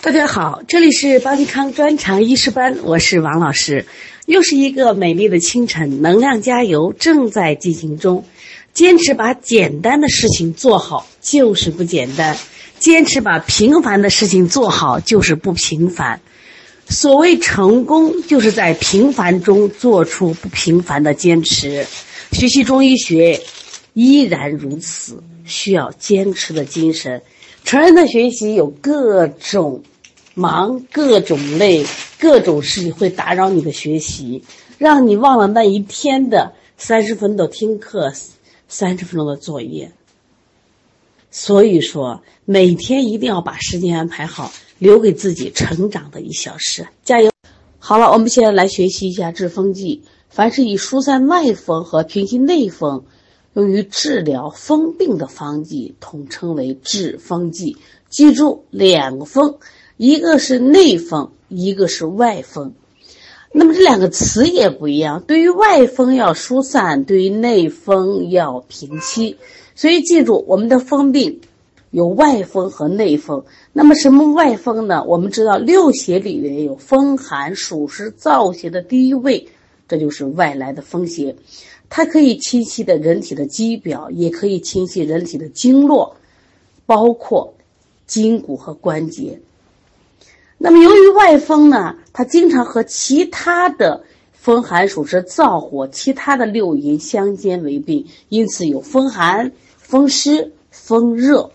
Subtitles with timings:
[0.00, 3.84] 大家好，这里是邦尼康专长医师班，我是王老师。
[4.26, 8.24] 又是一个美丽的清晨，能量加油正在进行中。
[8.72, 12.38] 坚持把简单的事情做好就是不简单，
[12.78, 16.20] 坚持把平凡的事情做好就是不平凡。
[16.88, 21.84] 所谓成功，就是在平凡中做出不平凡的坚持。
[22.30, 23.40] 学习中医学
[23.94, 27.20] 依然如此，需要坚持的精神。
[27.68, 29.82] 成人的学习有各种
[30.32, 31.84] 忙、各种累、
[32.18, 34.42] 各种事情会打扰你的学习，
[34.78, 38.10] 让你忘了那一天的三十分钟听课、
[38.68, 39.92] 三十分钟的作业。
[41.30, 46.88] 所以说，每天一定要把时间安排好，留给自己成长的一小时。
[47.04, 47.30] 加油！
[47.78, 50.02] 好了，我们现在来学习一下治风剂。
[50.30, 53.04] 凡是以疏散外风和平息内风。
[53.54, 57.76] 用于治疗风病的方剂统称为治风剂。
[58.08, 59.58] 记住，两个风，
[59.96, 62.72] 一个是内风，一个是外风。
[63.52, 65.22] 那么这两个词也不一样。
[65.22, 69.38] 对于外风要疏散，对于内风要平息。
[69.74, 71.40] 所以记住，我们的风病
[71.90, 73.44] 有外风和内风。
[73.72, 75.04] 那么什么外风呢？
[75.04, 79.48] 我们知道六邪里面有风寒暑湿燥邪的第一位，
[79.88, 81.36] 这就是外来的风邪。
[81.90, 86.16] 它可以侵袭的人体的肌表，也可以侵袭人体的经络，
[86.86, 87.54] 包括
[88.06, 89.40] 筋骨和关节。
[90.58, 101.52] 那么，由于外风呢，它经常和其他的风寒暑湿燥火、其他的六淫相兼为病，因此有风寒、风湿、风热。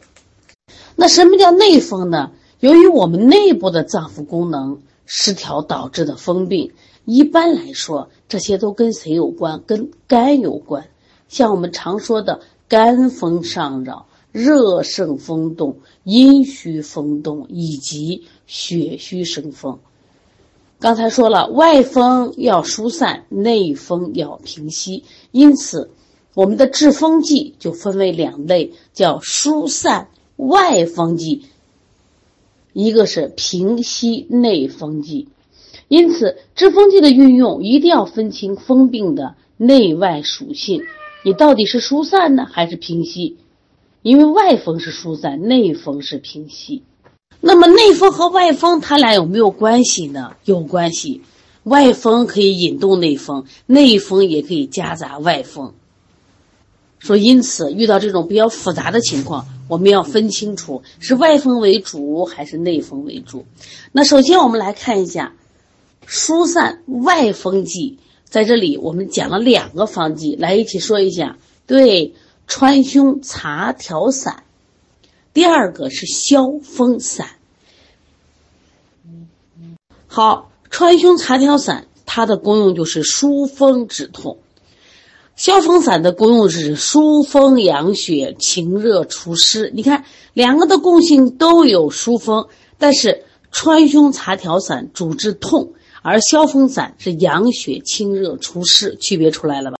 [0.95, 2.31] 那什么叫内风呢？
[2.59, 6.71] 由于我们内部的脏腑功能失调导致的风病。
[7.05, 9.61] 一般来说，这些都跟谁有关？
[9.65, 10.87] 跟肝有关。
[11.27, 19.79] 像我们常说的肝风上扰、热盛风动、阴虚风动以及血虚生风。
[20.79, 25.03] 刚才说了，外风要疏散，内风要平息。
[25.31, 25.89] 因此，
[26.35, 31.45] 我们的治风剂就分为两类，叫疏散外风剂，
[32.73, 35.29] 一个是平息内风剂。
[35.93, 40.81] 因此，治风剂的运用一定要分清风病的内外属性。
[41.23, 43.37] 你到底是疏散呢，还是平息？
[44.01, 46.81] 因为外风是疏散，内风是平息。
[47.39, 50.31] 那么，内风和外风它俩有没有关系呢？
[50.45, 51.21] 有关系。
[51.61, 55.75] 外风可以引动内风，内风也可以夹杂外风。
[56.97, 63.45] 说，因此遇到这种比较复杂的情况，我们要分清楚是外风为主还是内风为主。
[63.91, 65.33] 那首先，我们来看一下。
[66.05, 71.37] 疏散外风剂，在这里我们讲了两个方剂，来一起说一下。
[71.65, 72.13] 对，
[72.47, 74.43] 川芎茶调散，
[75.33, 77.29] 第二个是消风散。
[80.07, 84.37] 好，川芎茶调散，它的功用就是疏风止痛；
[85.35, 89.71] 消风散的功用是疏风养血、清热除湿。
[89.73, 92.47] 你看，两个的共性都有疏风，
[92.77, 95.73] 但是川芎茶调散主治痛。
[96.03, 99.77] 而消风散是养血清热除湿，区别出来了吧？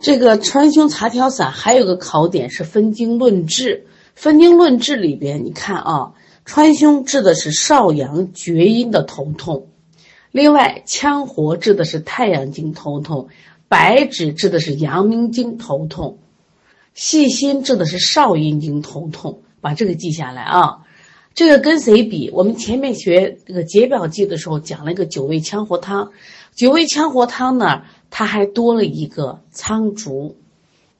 [0.00, 3.86] 这个川芎茶调散还有个考点是分经论治。
[4.16, 6.12] 分经论治里边，你看啊，
[6.44, 9.68] 川芎治的是少阳厥阴的头痛，
[10.32, 13.28] 另外羌活治的是太阳经头痛，
[13.68, 16.18] 白芷治的是阳明经头痛，
[16.94, 19.40] 细辛治的是少阴经头痛。
[19.60, 20.80] 把这个记下来啊。
[21.34, 22.30] 这个跟谁比？
[22.32, 26.12] 我们前面学这个解表剂的时候讲了一个九味羌活汤，
[26.54, 30.36] 九味羌活汤呢，它还多了一个苍术，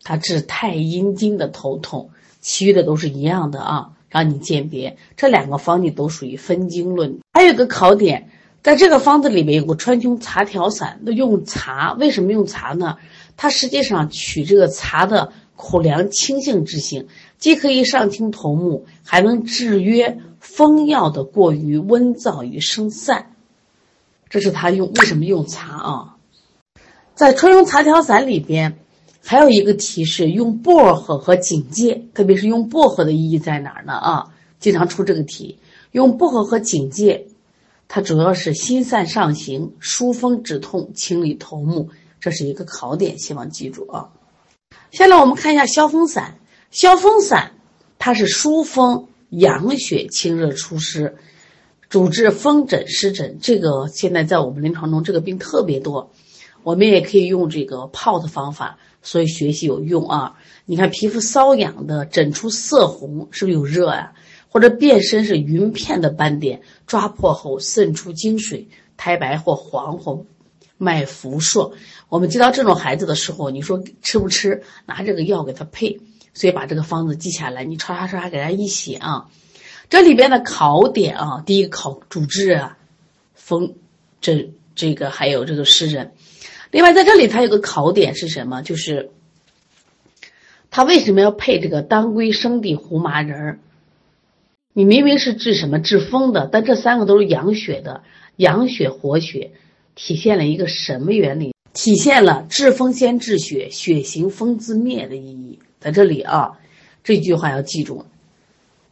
[0.03, 7.21] 它治太阴经的头痛，其余的都是一样的啊，让你鉴别这两个方剂都属于分经论。
[7.33, 8.29] 还有个考点，
[8.61, 12.97] 在这个方子里面有个川芎茶调散，那用茶，为什么用茶呢？
[13.37, 17.07] 它实际上取这个茶的苦凉清性之性。
[17.39, 23.35] 既可以上清头目，还能制约风药的过于温燥与生散。
[24.31, 26.17] 这是他用为什么用茶啊？
[27.15, 28.79] 在川芎茶调散里边，
[29.23, 33.93] 还有一个提示：用薄荷和荆芥，特别是用薄荷的意义在哪儿呢？
[33.93, 35.59] 啊，经常出这个题。
[35.93, 37.29] 用薄荷和荆芥，
[37.87, 44.11] 它主要是心散上行、疏风止痛、清理头目，这是一个考点，希望记住啊。
[44.91, 46.39] 下来我们看一下消风散。
[46.75, 47.53] 消风散，
[48.01, 51.15] 它是疏风养血、清热除湿，
[51.89, 53.39] 主治风疹、湿疹。
[53.41, 56.11] 这个现在在我们临床中，这个病特别多。
[56.65, 60.35] 我们也可以用这个泡的方法，所以学习有用啊。
[60.65, 64.13] 你看皮肤瘙痒的，疹出色红，是不是有热啊？
[64.49, 68.67] 或者变身是云片的斑点，抓破后渗出精水，
[68.97, 70.27] 苔白或黄或
[70.77, 71.75] 脉浮数。
[72.09, 74.65] 我们接到这种孩子的时候，你说吃不吃？
[74.87, 76.01] 拿这个药给他配，
[76.35, 79.31] 所以把这个方子记下来，你唰唰唰给他一写啊。
[79.89, 82.77] 这里边的考点啊，第一个考主治啊，
[83.35, 83.75] 风，
[84.21, 86.13] 这这个还有这个湿疹。
[86.71, 88.63] 另外在这里它有个考点是什么？
[88.63, 89.11] 就是
[90.71, 93.59] 他为什么要配这个当归生地胡麻仁儿？
[94.73, 98.03] 你明明是治什么治风的，但这三个都是养血的，
[98.37, 99.53] 养血活血，
[99.95, 101.55] 体现了一个什么原理？
[101.73, 105.61] 体现了治风先治血，血行风自灭的意义。
[105.85, 106.53] 在这里啊，
[107.03, 108.07] 这句话要记住，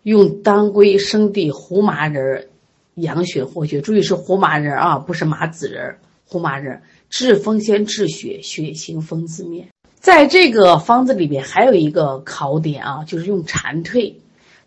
[0.03, 2.45] 用当归生地胡麻仁儿
[2.97, 5.99] 养血活血，注意是胡麻仁儿啊，不是麻子仁儿。
[6.27, 9.67] 胡麻仁儿治风先治血，血行风自灭。
[10.01, 14.13] 在这个方子里边还有一个考点啊，就是用蝉蜕。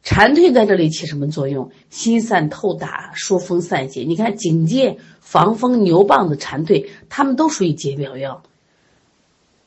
[0.01, 1.69] 蝉蜕在这里起什么作用？
[1.91, 4.01] 心散透达，疏风散邪。
[4.01, 8.41] 你看警戒、防风、牛蒡子、蝉蜕，它们都属于解表药。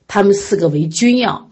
[0.09, 1.49] 它们四个为君药，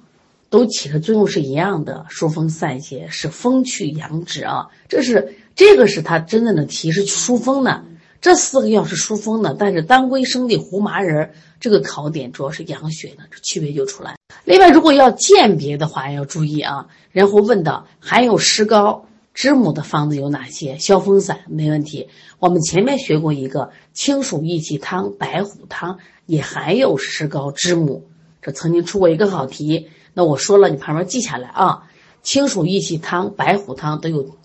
[0.48, 4.66] 都起的作用是一样的，疏风散邪，使风去阳止啊。
[4.88, 7.84] 这是这个是它真正的题，是疏风的。
[8.20, 14.16] 这四个药是疏风的，但是当归、生地、胡麻仁这个考点主要是养血的，这区别就出来。
[14.44, 16.86] 另外，如果要鉴别的话，要注意啊。
[17.12, 20.78] 然后问到含有石膏、知母的方子有哪些？
[20.78, 22.08] 消风散没问题。
[22.38, 28.08] 我们前面学过一个清暑益气汤、白虎汤也含有石膏、知母，
[28.52, 29.88] 曾经出过一个考题。
[30.14, 31.88] 那我说了，你旁边记下来啊。
[32.22, 34.36] 清暑益气汤、白虎汤都有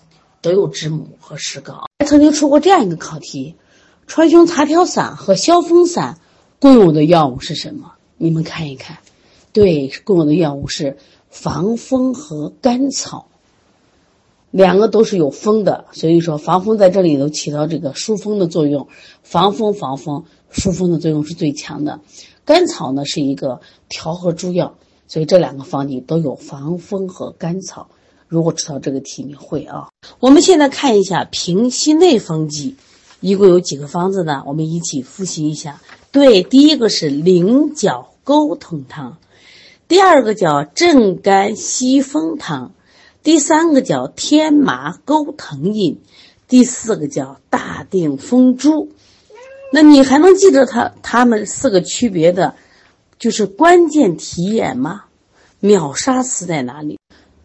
[0.41, 1.89] 都有知母和石膏。
[2.05, 3.55] 曾经出过这样一个考题：
[4.05, 6.19] 川芎茶调散和消风散
[6.59, 7.93] 共用的药物是什么？
[8.17, 8.99] 你们看一看。
[9.51, 10.97] 对，共用的药物是
[11.31, 13.29] 防风和甘草，
[14.51, 18.89] 两个都是有风的，所以说防风在这里头起到这个疏风的作用，
[19.23, 21.99] 防风防风疏风的作用是最强的。
[22.45, 24.75] 甘草呢是一个调和诸药，
[25.07, 27.89] 所以这两个方剂都有防风和甘草。
[28.27, 29.89] 如果知道这个题，你会啊？
[30.19, 32.77] 我们现在看一下平息内风剂，
[33.19, 34.43] 一共有几个方子呢？
[34.47, 35.81] 我们一起复习一下。
[36.11, 39.17] 对，第一个是菱角钩藤汤。
[39.87, 42.71] 第二个叫镇肝息风汤，
[43.21, 45.99] 第三个叫天麻钩藤饮，
[46.47, 48.93] 第四个叫大定风珠。
[49.71, 52.55] 那你还能记得它它们四个区别的，
[53.17, 55.05] 就是关键题眼吗？
[55.59, 56.99] 秒杀词在哪里？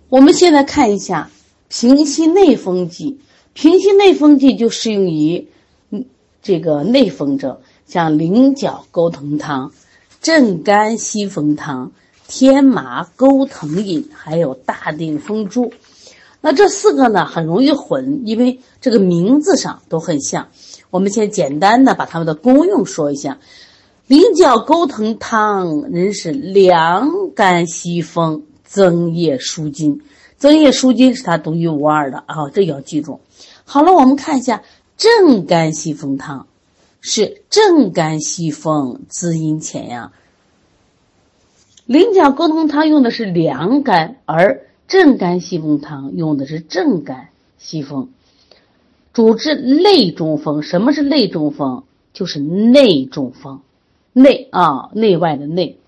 [0.08, 1.30] 我们现在看一下
[1.68, 3.20] 平息内风剂，
[3.52, 5.48] 平息内风剂就适用于
[5.90, 6.04] 嗯
[6.42, 9.72] 这个内风症，像菱角钩藤汤、
[10.20, 11.92] 镇肝息风汤。
[12.28, 15.72] 天麻钩藤饮，还有大定风珠，
[16.40, 20.48] 那这四个呢很容易混，因为这个名字上都很像。
[20.90, 23.38] 我们先简单的把它们的功用说一下。
[24.06, 30.00] 菱角钩藤汤，人是凉肝息风、增液舒筋。
[30.36, 33.20] 增液舒筋是它独一无二的啊，这要记住。
[33.64, 34.62] 好了，我们看一下
[34.96, 36.46] 正肝息风汤，
[37.00, 40.12] 是正肝息风、滋阴潜阳。
[41.86, 47.28] 菱角钩藤汤用的是凉肝，而镇肝息风汤用的是镇肝
[47.58, 48.10] 息风，
[49.12, 50.62] 主治内中风。
[50.62, 51.84] 什么是内中风？
[52.12, 53.60] 就是内中风，
[54.12, 55.78] 内啊，内外的内。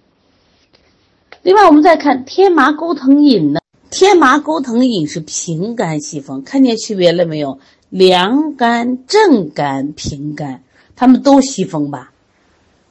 [1.42, 3.60] 另外，我们再看天麻钩藤饮呢？
[3.90, 7.58] 天麻钩藤饮是平肝息风，看见区别了没有？
[7.88, 10.62] 凉肝、镇肝、平肝，
[10.94, 12.12] 他们都息风吧？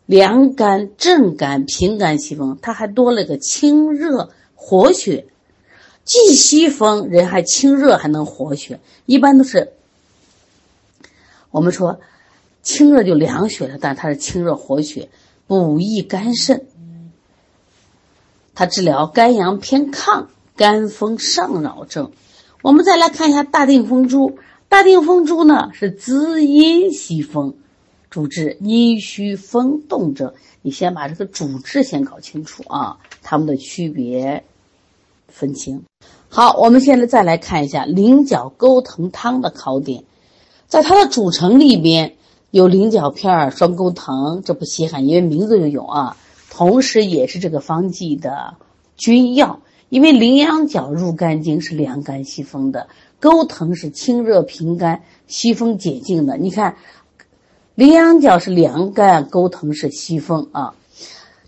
[0.07, 5.27] 凉肝、镇肝、平肝息风，它还多了个清热活血，
[6.07, 8.79] 既息风，人还清热，还能活血。
[9.05, 9.73] 一般都是
[11.51, 11.99] 我们说
[12.63, 15.09] 清热就凉血了，但它是清热活血，
[15.47, 16.65] 补益肝肾，
[18.55, 22.13] 它治疗肝阳偏亢、肝风上扰症。
[22.61, 27.53] 我们再来看一下大定风珠，大定风珠呢是滋阴息风。
[28.09, 34.45] 主治阴虚风动症，你先把这个主治先搞清楚啊，它们的区别
[35.27, 35.83] 分清。
[36.29, 40.03] 好，我们现在再来看一下菱角钩藤汤的考点，
[40.67, 42.15] 在它的组成里边
[42.51, 46.17] 有菱角片、双钩藤，这不稀罕，因为名字就有啊。
[46.49, 48.55] 同时，也是这个方剂的
[48.95, 52.87] 君药，因为羚羊角入肝经是凉肝息风的，
[53.19, 56.37] 钩藤是清热平肝、息风解痉的。
[56.37, 56.77] 你看。
[57.75, 60.73] 羚羊角是凉肝，钩藤是息风啊。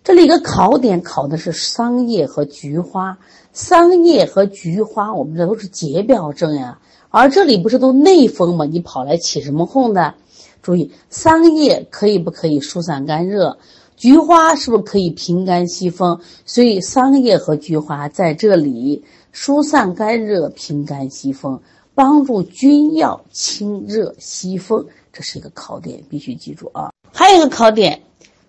[0.03, 3.17] 这里一个考点考的是桑叶和菊花，
[3.51, 6.79] 桑叶和菊花，我们这都是解表症呀。
[7.09, 8.65] 而这里不是都内风吗？
[8.65, 10.13] 你跑来起什么哄呢？
[10.61, 13.57] 注意，桑叶可以不可以疏散肝热？
[13.95, 16.19] 菊花是不是可以平肝息风？
[16.45, 21.59] 所以桑叶和菊花在这里疏散肝热、平肝息风，
[21.95, 26.91] 帮助君药清热息风，这是一个考点，必须记住啊！
[27.11, 28.01] 还有一个考点，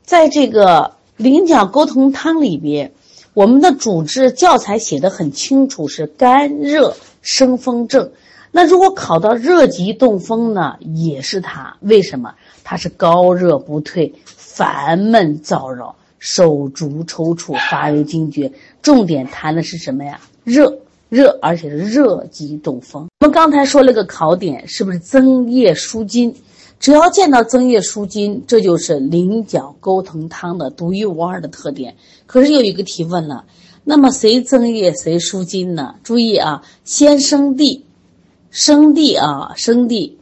[0.04, 2.92] 在这个菱角钩藤汤里边，
[3.32, 8.10] 我们的主治教材写的很清楚，是肝热生风症。
[8.50, 11.76] 那如果考到热极动风呢，也是它。
[11.80, 12.34] 为什么？
[12.64, 18.50] 它是高热不退，烦闷燥扰，手足抽搐，发为惊厥。
[18.82, 20.20] 重点谈的是什么呀？
[20.42, 23.08] 热热，而且是热极动风。
[23.20, 26.34] 我们刚才说了个考点，是不是增液舒筋？
[26.80, 31.96] 只要见到增液舒筋，这就是菱角钩藤汤的独一无二的特点。
[32.26, 33.44] 可是有一个提问了，
[33.84, 35.96] 那么谁增液谁舒筋呢？
[36.02, 37.84] 注意啊，先生地。
[38.50, 40.18] 生地啊，生地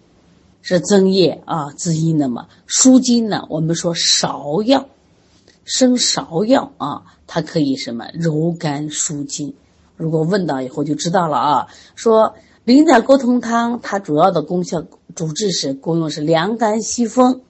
[0.61, 2.49] 是增液啊，滋阴的嘛。
[2.67, 4.87] 舒筋呢，我们说芍药，
[5.65, 9.55] 生芍药啊，它可以什么柔肝舒筋。
[9.97, 11.69] 如果问到以后就知道了啊。
[11.95, 12.35] 说
[12.69, 14.85] 菱角钩藤汤，它主要的功效
[15.15, 17.41] 主治是功用是凉肝息风。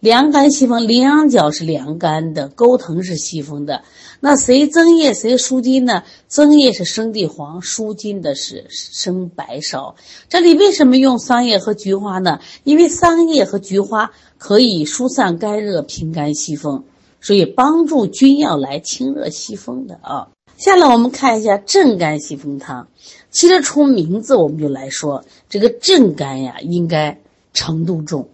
[0.00, 3.82] 凉肝息风，羚羊角是凉肝的，钩藤是息风的。
[4.20, 6.02] 那谁增液谁舒筋呢？
[6.28, 9.96] 增液是生地黄，舒筋的是生白芍。
[10.30, 12.40] 这里为什么用桑叶和菊花呢？
[12.64, 16.84] 因为桑叶和菊花可以疏散肝热、平肝息风，
[17.20, 20.28] 所以帮助君药来清热息风的啊。
[20.56, 22.88] 下来我们看一下镇肝息风汤。
[23.34, 27.18] 其实从名字我们就来说，这个镇肝呀，应该
[27.52, 28.28] 程度重。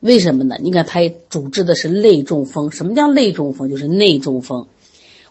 [0.00, 0.56] 为什么呢？
[0.60, 2.72] 你看，它主治的是内中风。
[2.72, 3.70] 什么叫内中风？
[3.70, 4.66] 就是内中风。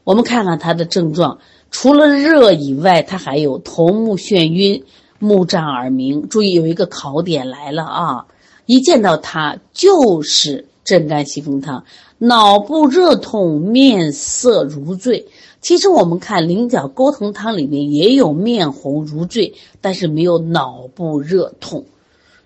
[0.05, 1.39] 我们看看它的症状，
[1.71, 4.85] 除了热以外，它还有头目眩晕、
[5.19, 6.29] 目胀耳鸣。
[6.29, 8.27] 注意，有一个考点来了啊！
[8.65, 11.83] 一见到它就是镇肝息风汤，
[12.19, 15.25] 脑部热痛，面色如醉。
[15.61, 21.85] 其实我们看菱角钩藤汤里面也有面红如醉，但是没有脑部热痛。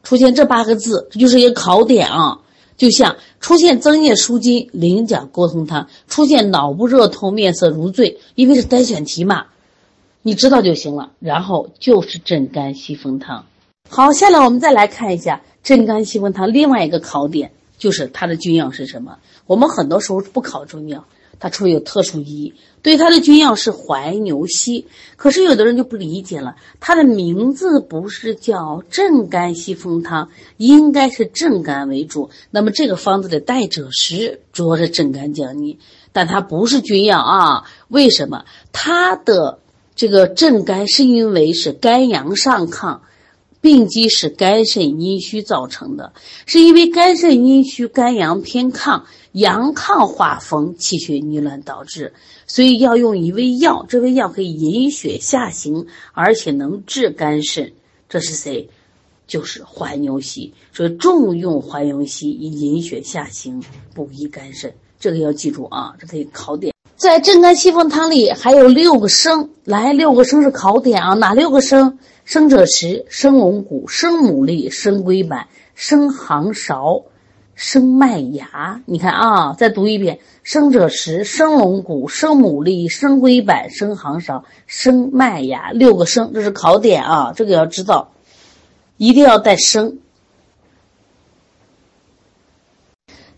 [0.04, 2.40] 出现这八个字，这就是一个考点啊！
[2.76, 9.46] 就像出现增液舒筋、菱角钩藤汤，出现脑部热痛、面色如醉，因为是单选题嘛，
[10.22, 11.12] 你知道就行了。
[11.20, 13.46] 然后就是镇肝息风汤。
[13.90, 17.52] 好，下来我们再来看一下镇肝息风汤另外一个考点，
[17.84, 19.18] 就是它的君药是什么？
[19.46, 21.04] 我们很多时候不考中药。
[21.38, 24.88] 它除了有特殊意义，对它的君药是怀牛膝。
[25.18, 32.30] 可是有的人就不理解了，它的名字不是叫镇肝息风汤，应该是镇肝为主。
[32.52, 35.78] 那么这个方子的代赭石主要是镇肝降逆，
[36.14, 37.66] 但它不是君药啊。
[37.90, 38.46] 为什么？
[38.72, 39.60] 它的
[39.96, 43.00] 这个镇肝是因为是肝阳上亢。
[43.64, 46.12] 病机是肝肾阴虚造成的，
[46.46, 52.12] 是因为肝肾阴虚、肝阳偏亢、阳亢化风、气血逆乱导致，
[52.46, 57.72] 所以要用一味药，这味药可以引血下行，而且能治肝肾。
[58.10, 58.68] 这是谁？
[59.28, 60.54] 就是怀牛膝。
[60.74, 64.74] 所以重用怀牛膝以引血下行，补益肝肾。
[65.00, 66.74] 这个要记住啊，这可以考点。
[66.98, 71.98] 在镇肝息风汤里还有六个生，来六个生是考点啊，哪六个生？
[72.26, 77.04] 生者石、生龙骨、生牡蛎、生龟板、生杭芍、
[77.54, 78.82] 生麦芽。
[78.86, 85.72] 你看啊，再读一遍：生者石、生龙骨、生牡蛎、生龟板、生杭芍、生麦芽。
[85.72, 88.14] 六个生，这是考点啊，这个要知道，
[88.96, 90.00] 一定要带生。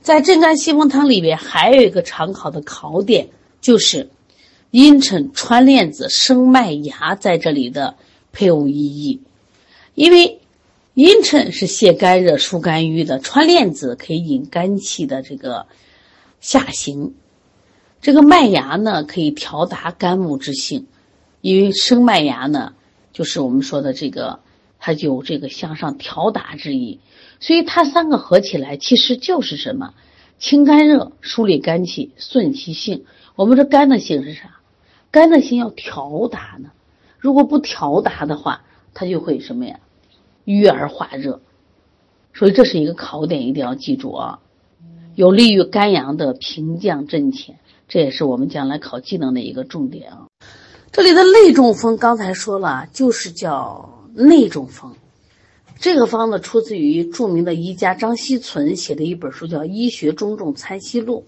[0.02, 3.30] 在镇肝息风汤里边还有一个常考的考点，
[3.62, 4.12] 就是
[4.70, 7.96] 阴沉穿链子、生麦芽在这里的。
[8.36, 9.22] 配伍意义，
[9.94, 10.42] 因为
[10.94, 15.68] 茵陈是泻肝热、疏肝郁的，穿链子可以引肝气的这个
[16.42, 17.16] 下行。
[18.02, 20.86] 这个麦芽呢，可以调达肝木之性，
[21.40, 22.74] 因为生麦芽呢，
[23.14, 24.42] 就是我们说的这个，
[24.80, 27.00] 它有这个向上调达之意。
[27.40, 29.94] 所以它三个合起来，其实就是什么？
[30.40, 33.06] 清肝热、疏理肝气、顺其性。
[33.36, 34.60] 我们说肝的性是啥？
[35.10, 36.72] 肝的性要调达呢。
[37.26, 38.62] 如果不调达的话，
[38.94, 39.80] 它就会什么呀？
[40.44, 41.42] 郁而化热，
[42.36, 44.38] 所以这是一个考点，一定要记住啊！
[45.16, 50.28] 有利于肝阳的平降镇潜，这也是我们将来考技能的一个重点啊。
[50.92, 54.94] 这里的内中风，刚才说了，就是叫内中风。
[55.80, 61.26] 这个方子出自于著名的医家张锡存写的一本书，叫《医学中重参析录》。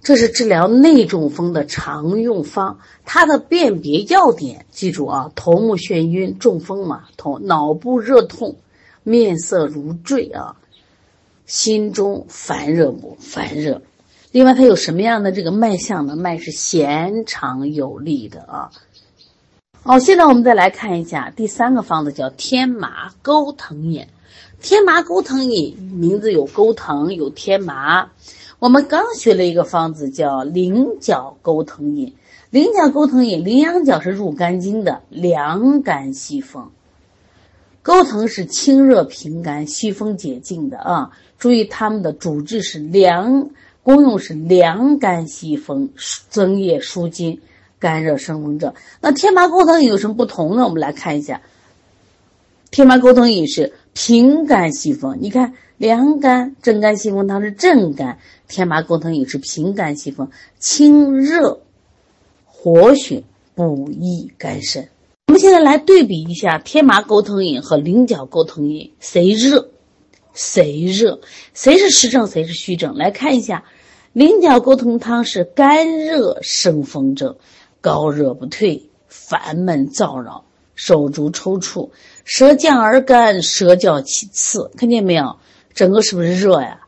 [0.00, 8.56] 这是治疗内中风的常用方，它的辨别要点记住啊：头目眩晕，中风嘛；头脑部热痛，
[9.02, 10.56] 面色如坠啊；
[11.44, 13.82] 心中烦热不烦热。
[14.30, 16.16] 另外，它有什么样的这个脉象呢？
[16.16, 18.70] 脉是弦长有力的啊。
[19.82, 24.06] 好，现在我们再来看一下第三个方子，叫天麻钩藤饮。
[24.60, 28.10] 天麻钩藤饮名字有钩藤，有天麻。
[28.58, 32.14] 我们刚学了一个方子，叫菱角钩藤饮。
[32.50, 36.70] 菱角钩藤饮，羚羊角是入肝经的，凉肝息风；
[37.82, 41.12] 钩藤是清热平肝、息风解痉的啊。
[41.38, 43.50] 注意它们的主治是凉，
[43.84, 45.90] 功用是凉肝息风、
[46.28, 47.40] 增液舒筋、
[47.78, 48.74] 肝热生风症。
[49.00, 50.64] 那天麻钩藤饮有什么不同呢？
[50.64, 51.42] 我们来看一下，
[52.72, 55.18] 天麻钩藤饮是平肝息风。
[55.20, 58.18] 你看，凉肝、镇肝息风，汤是镇肝。
[58.48, 61.60] 天麻钩藤饮是平肝息风、清热
[62.44, 63.22] 活血、
[63.54, 64.88] 补益肝肾。
[65.28, 69.68] 我们现在来对比一下天麻钩藤饮和菱角钩藤饮，谁热
[70.34, 71.20] 谁热？
[71.54, 72.26] 谁是实症？
[72.26, 72.96] 谁是虚症？
[72.96, 73.64] 来看一下，
[74.12, 77.36] 菱角钩藤汤是肝热生风症，
[77.80, 80.44] 高热不退，烦闷燥扰，
[80.74, 81.90] 手足抽搐，
[82.24, 85.36] 舌降而干，舌较起刺，看见没有？
[85.78, 86.80] 整个是不是热呀？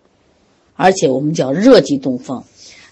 [0.74, 2.42] 而且我们叫热极动风，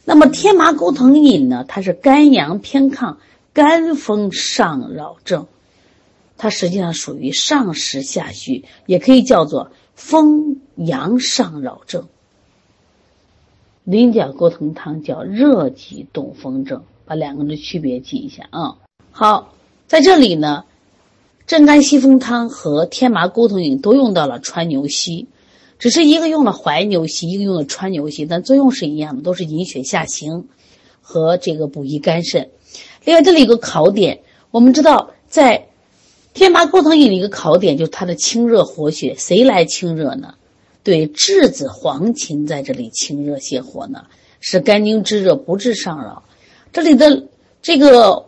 [0.05, 1.65] 那么天麻钩藤饮呢？
[1.67, 3.17] 它是肝阳偏亢、
[3.53, 5.49] 肝风上扰症，
[6.37, 12.07] 它实际上属于上实下虚，也可以叫做风阳上扰症。
[13.83, 18.77] 菱角钩藤汤叫热极动风症，把两个的区别记一下啊。
[19.11, 19.53] 好，
[19.89, 20.65] 在这里呢，
[21.49, 25.27] 镇肝息风汤和天麻钩藤饮都用到了川牛膝。
[25.79, 30.49] 只是一个用了怀牛膝，一个用了川牛膝，但作用是一样的，都是引血下行
[31.01, 32.51] 和这个补益肝肾。
[33.05, 34.21] 另外，这里有个考点，
[34.51, 35.69] 我们知道在
[36.35, 40.35] 天麻钩藤饮的一个考点就是它的清热活血，谁来清热呢？
[40.83, 44.05] 对，栀子、黄芩在这里清热泻火呢，
[44.41, 46.23] 使肝经之热不治上扰。
[46.73, 47.25] 这里的
[47.63, 48.28] 这个。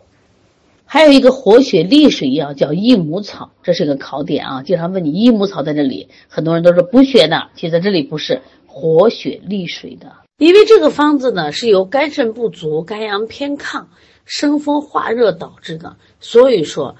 [0.93, 4.61] 还有一个活血利水药叫益母草，这是个考点啊！
[4.61, 10.17] 经常问你益母草在这里，很多人都说补血的，其实在这里不是活血利水的。
[10.37, 13.85] 因为这个方子呢是由肝肾不足、肝阳偏亢、
[14.25, 16.97] 生风化热导致的，所以说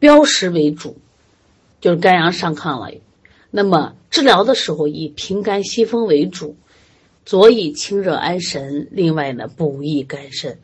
[0.00, 0.96] 标识为主，
[1.80, 2.92] 就是肝阳上亢了。
[3.52, 6.56] 那么治疗的时候以平肝息风为主，
[7.24, 10.58] 佐以清热安神，另外呢补益肝肾。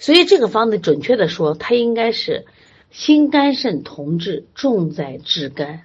[0.00, 2.46] 所以这个方子准确的说，它应该是
[2.90, 5.82] 心肝肾同治，重在治肝。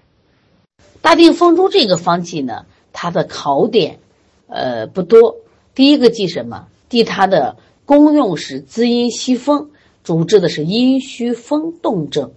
[1.01, 3.99] 大定风珠这个方剂呢，它的考点，
[4.47, 5.35] 呃不多。
[5.75, 6.67] 第一个记什么？
[6.87, 9.69] 记它的功用是滋阴息风，
[10.01, 12.31] 主治的是阴虚风动症。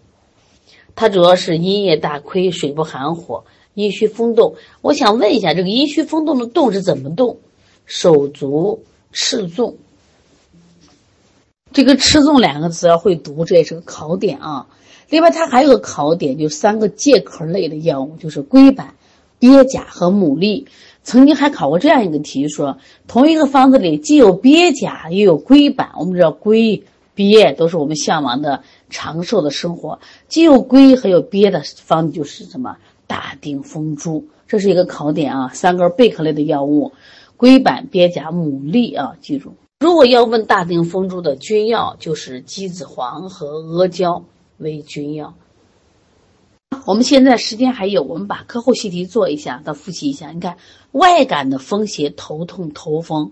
[0.96, 4.56] 它主要是阴液大亏，水不含火，阴虚风动。
[4.82, 7.38] 我想问一下，这个阴虚风动的动是怎么动？
[7.86, 9.78] 手足赤纵。
[11.72, 14.66] 这个“吃粽”两个字要会读，这也是个考点啊。
[15.10, 18.94] 另外，它还有个考点，就三个介壳类的药物，就是龟板、
[19.38, 20.66] 鳖甲和牡蛎。
[21.02, 25.90] 曾经还考过这样一个题，说同一个方子里既有鳖甲，又有龟板。
[25.98, 32.76] 我们知道龟、鳖都是我们向往的长寿的生活，既有龟还有鳖的方子就是什么？
[33.06, 35.50] 大定风珠，这是一个考点啊。
[35.54, 36.92] 三根贝壳类的药物，
[37.38, 39.54] 龟板、鳖甲、牡蛎啊，记住。
[39.80, 44.24] 如果要问大定风珠的君药，就是鸡子黄和阿胶
[44.56, 45.34] 为君药。
[46.84, 50.32] 我们现在时间还有，我们把课后习题做一下，再复习一下。
[50.32, 50.56] 你看，
[50.90, 53.30] 外感的风邪、头痛、头风，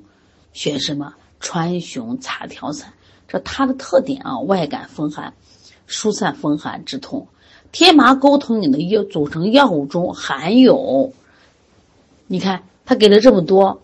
[0.53, 1.15] 选什么？
[1.41, 2.93] 川芎茶调散。
[3.27, 5.35] 这它的特点啊，外感风寒，
[5.89, 7.27] 疏散风寒之痛。
[7.73, 11.13] 天麻钩藤饮的药组成药物中含有，
[12.29, 13.83] 你看它给了这么多。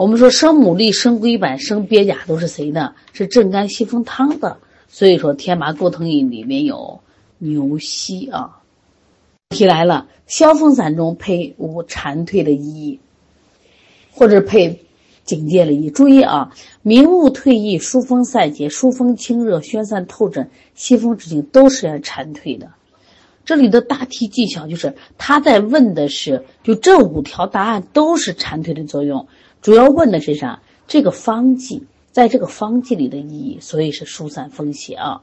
[0.00, 2.94] 我们说生牡蛎、生龟板、生鳖甲都是谁的？
[3.12, 4.56] 是镇肝息风汤的。
[4.88, 7.00] 所以说天麻钩藤饮里面有
[7.36, 8.62] 牛膝啊。
[9.50, 12.98] 题来了，消风散中配无蝉蜕的衣，
[14.10, 14.80] 或者配
[15.24, 15.90] 警戒的衣。
[15.90, 22.70] 注意啊，明目退翳、疏风散结、疏风清热、宣散透疹、息风止痉都是要蝉蜕的。
[23.44, 29.26] 这里的大题技巧就是他在问的是，就这五条答案都是蝉蜕的作用。
[29.62, 30.60] 主要问的是啥？
[30.86, 35.22] 这个方剂在这个方剂里的意义，所以是疏散风邪啊。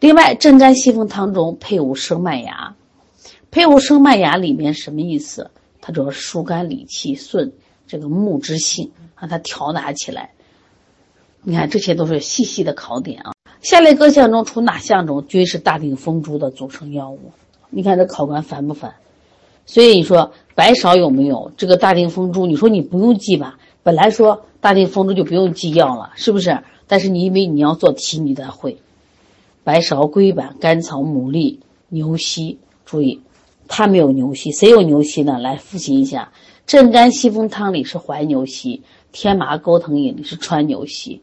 [0.00, 2.74] 另外，镇肝息风汤中配伍生麦芽，
[3.50, 5.50] 配伍生麦芽里面什么意思？
[5.80, 7.52] 它主要是疏肝理气、顺
[7.86, 10.30] 这个木之性，让它调达起来。
[11.42, 13.32] 你看，这些都是细细的考点啊。
[13.60, 17.32] 下列各项中，除哪项中均是大定风珠的组成药物？
[17.70, 18.94] 你看这考官烦不烦？
[19.66, 22.46] 所以你说白芍有没有这个大定风珠？
[22.46, 23.58] 你说你不用记吧？
[23.82, 26.62] 本来说大定风珠就不用记药了，是不是？
[26.86, 28.76] 但是你因为你要做题，你得会。
[29.64, 33.20] 白芍、龟板、甘草、牡蛎、牛膝，注意，
[33.68, 35.38] 它没有牛膝，谁有牛膝呢？
[35.38, 36.32] 来复习一下，
[36.66, 41.20] 镇肝息风汤里是怀牛膝，天麻钩藤饮里是川牛膝，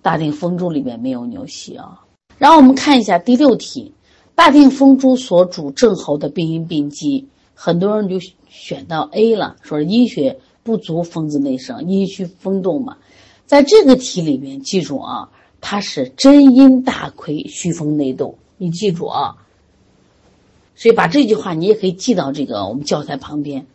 [0.00, 2.00] 大定风珠里面没有牛膝啊。
[2.38, 3.92] 然后我们看一下第六题，
[4.34, 7.26] 大定风珠所主症候的病因病机，
[7.56, 12.98] 很多人就选到 A 了，说阴血不足，风自内生，阴虚风动嘛。
[13.46, 15.30] 在这个题里面，记住啊。
[15.58, 19.34] 它是真阴大亏，虚风内动，你记住啊。
[20.76, 23.66] 所以把这句话你也可以记到这个我们教材旁边。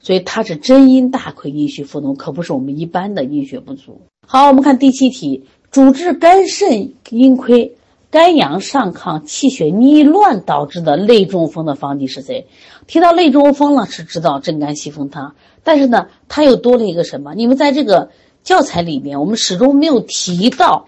[0.00, 4.02] 所以它是真阴大亏，阴虚风动，可不是我们一般的阴血不足。
[4.26, 7.74] 好，我们看第七题，主治肝肾阴亏、
[8.14, 12.46] 肝阳上亢、气血逆乱导致的类中风的方剂是谁？
[12.86, 17.34] 提到类中风了，是知道镇肝息风汤，但是呢，它又多了一个什么？
[17.34, 18.12] 你们在这个
[18.44, 20.86] 教材里面，我们始终没有提到。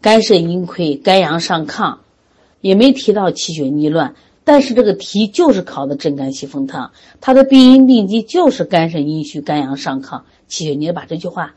[0.00, 1.98] 肝肾阴亏、肝阳上亢，
[2.62, 10.72] 也没提到气血逆乱，但是这个题就是考的镇肝息风汤，它的病因病机就是肝肾阴虚、肝阳上亢、气血。
[10.72, 11.52] 你把这句话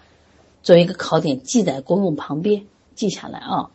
[0.62, 2.64] 作为一个考点记在公用旁边，
[2.96, 3.70] 记下来啊。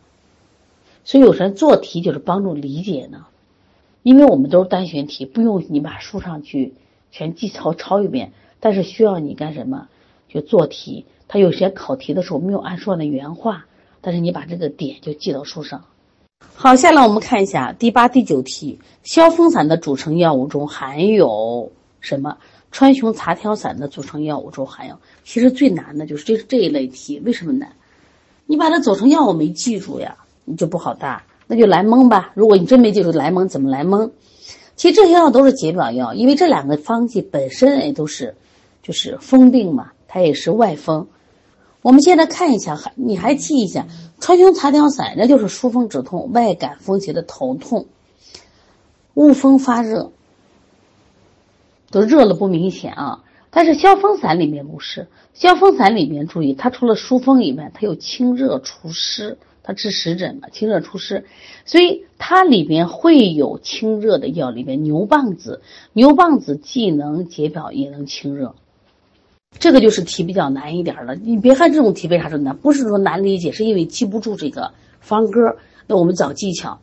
[1.03, 3.25] 所以有时候做题就是帮助理解呢，
[4.01, 6.73] 因为我们都是单选题，不用你把书上去
[7.11, 9.87] 全记抄抄一遍，但是需要你干什么？
[10.29, 11.05] 就做题。
[11.27, 13.65] 他有些考题的时候没有按书上的原话。
[14.05, 15.85] 但是你把这个点就记到书上。
[16.55, 18.77] 好，下来我们看一下第八、第九题。
[19.03, 22.37] 消风散的组成药物中含有什么？
[22.69, 24.97] 川芎茶调散的组成药物中含有。
[25.23, 27.71] 其实最难的就是这这一类题，为什么难？
[28.45, 31.23] 你把它组成药物没记住呀，你就不好搭。
[31.47, 32.31] 那就来蒙吧。
[32.35, 34.11] 如果你真没记住来蒙，怎么来蒙？
[34.75, 38.35] 其实这些药都是解表药，因为这两个方剂本身也都是，
[38.81, 41.07] 就是风病嘛，它也是外风。
[41.81, 43.85] 我们现在看一下，还你还记一下，
[44.19, 47.87] 川芎茶调散，那就是疏风止痛、外感风邪的头痛、
[49.13, 50.11] 恶风发热，
[51.91, 53.23] 都热了不明显啊。
[53.51, 61.25] 但是消风散里面不是，消风散里面注意，它除了疏风以外，它有清热除湿，它治湿疹嘛，清热除湿，
[61.65, 65.61] 所以它里面会有清热的药，里面牛蒡子，
[65.93, 68.53] 牛蒡子既能解表，也能清热。
[69.59, 75.55] 这个就是题比较难一点了，你别看这种题为啥说难，不是说难理解，是因为记不住这个方歌。
[75.85, 76.79] 那我们找技巧，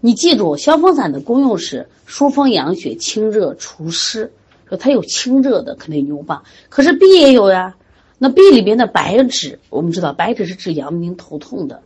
[0.00, 4.32] 你记住消风散的功用是疏风养血、清热除湿，
[4.68, 6.42] 说它有清热的，肯定牛蒡。
[6.68, 7.74] 可是 B 也有呀，
[8.18, 11.82] 那 B 里边的白芷，我们知道白芷是治阳明头痛的，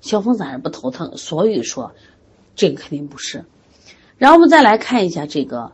[0.00, 1.92] 消风散是不头疼，所以说
[2.54, 3.44] 这个肯定不是。
[4.16, 5.72] 然后我们再来看一下这个。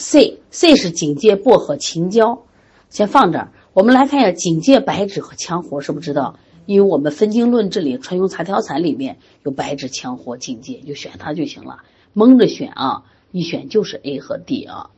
[0.00, 2.42] C C 是警戒薄荷、秦椒，
[2.88, 3.50] 先放这儿。
[3.72, 6.38] 我们来看一下警戒白芷和羌活，是不是知道？
[6.66, 11.80] 因为我们分经论这里川芎茶调散里面有白芷、羌活、警戒，就选它就行了。
[12.12, 13.02] 蒙着选啊，
[13.32, 14.90] 一选就是 A 和 D 啊。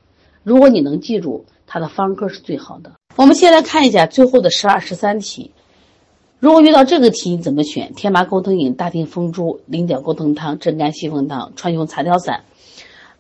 [0.43, 2.93] 如果你能记住它的方科是最好的。
[3.17, 5.53] 我们先来看一下最后的十二、十三题。
[6.41, 7.93] 如果遇到这个题，你怎么选？
[7.95, 12.45] 天麻钩藤饮、大定风珠、菱角钩藤汤、镇肝息风汤、川芎茶调散。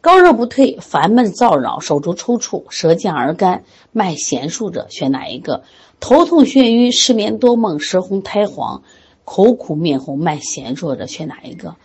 [0.00, 5.64] 高热不退，烦闷燥扰，手足抽搐，舌降而干，脉弦数者，选哪一个？
[6.00, 8.80] 头痛眩晕，失眠多梦，舌红苔黄，
[9.26, 11.76] 口苦面红，脉弦数者，选哪一个？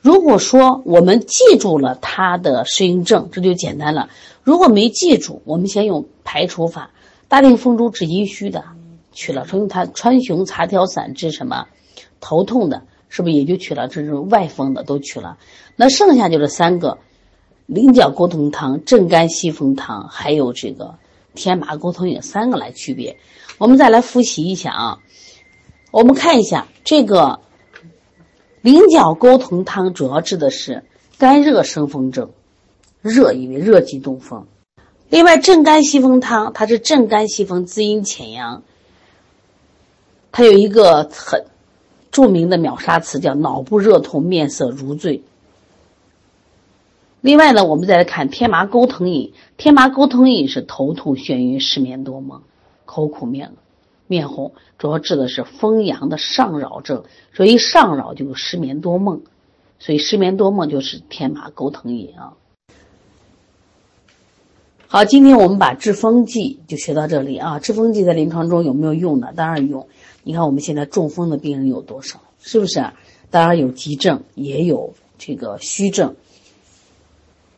[0.00, 4.08] 如果说我们记住了它的适应症，这就简单了。
[4.42, 6.92] 如果没记住，我们先用排除法。
[7.28, 8.64] 大定风珠治阴虚的，
[9.18, 11.66] 取了；说用它川芎茶调散治什么？
[12.20, 13.88] 头痛的，是不是也就取了？
[13.88, 15.38] 这种外风的都取了。
[15.74, 16.98] 那剩下就是三个。
[17.66, 20.94] 菱角钩藤汤、镇肝息风汤，还有这个
[21.34, 23.18] 天麻钩藤饮三个来区别。
[23.58, 24.98] 我们再来复习一下啊。
[25.90, 27.40] 我们看一下这个
[28.62, 30.84] 菱角钩藤汤，主要治的是
[31.18, 32.30] 肝热生风症，
[33.02, 34.46] 热因为热极动风。
[35.10, 38.62] 另外，镇肝息风汤它是镇肝息风，滋阴潜阳。
[40.30, 41.44] 它有一个很
[42.10, 45.22] 著名的秒杀词，叫脑部热痛，面色如醉。
[47.20, 49.32] 另外呢，我们再来看天麻钩藤饮。
[49.56, 52.42] 天麻钩藤饮是头痛眩晕、失眠多梦、
[52.84, 53.52] 口苦面
[54.06, 57.02] 面红，主要治的是风阳的上扰症。
[57.34, 59.22] 所以上扰就是失眠多梦，
[59.80, 62.34] 所以失眠多梦就是天麻钩藤饮啊。
[64.90, 67.58] 好，今天我们把治风剂就学到这里啊。
[67.58, 69.34] 治风剂在临床中有没有用呢？
[69.36, 69.86] 当然用。
[70.22, 72.22] 你看我们现在中风的病人有多少？
[72.40, 72.82] 是不是？
[73.28, 76.16] 当然有急症，也有这个虚症。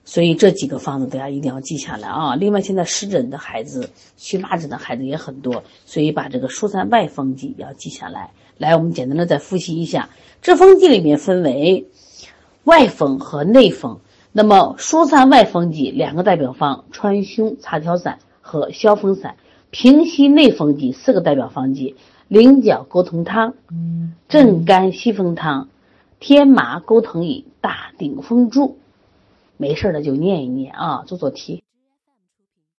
[0.04, 2.34] 所以这几个方子大家一定要记下来啊。
[2.34, 8.32] 另外，现在湿疹的孩子、荨麻疹的孩子也很多，所以把这个疏散外风剂要记下来。
[8.58, 10.10] 来，我们简单的再复习一下，
[10.42, 11.86] 治风剂里面分为
[12.64, 14.00] 外风和内风。
[14.32, 19.36] 那么疏散外风剂两个代表方：川芎茶条散和消风散。
[19.70, 21.96] 平息内风剂四个代表方剂：
[22.28, 23.54] 菱角钩藤汤、
[24.28, 25.68] 镇肝息风汤、
[26.18, 28.78] 天麻钩藤饮、大顶风珠。
[29.56, 31.62] 没事的就念一念啊，做做题。